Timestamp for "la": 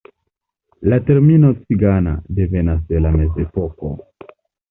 0.81-0.99, 3.05-3.11